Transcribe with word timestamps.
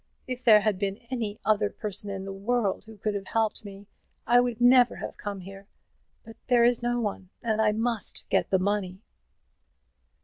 If 0.25 0.43
there 0.43 0.61
had 0.61 0.79
been 0.79 0.97
any 1.11 1.39
other 1.45 1.69
person 1.69 2.09
in 2.09 2.25
the 2.25 2.33
world 2.33 2.85
who 2.85 2.97
could 2.97 3.13
have 3.13 3.27
helped 3.27 3.63
me, 3.63 3.85
I 4.25 4.39
would 4.41 4.59
never 4.59 4.95
have 4.95 5.15
come 5.15 5.41
here; 5.41 5.67
but 6.25 6.37
there 6.47 6.63
is 6.63 6.81
no 6.81 6.99
one, 6.99 7.29
and 7.43 7.61
I 7.61 7.71
must 7.71 8.27
get 8.31 8.49
the 8.49 8.57
money." 8.57 9.03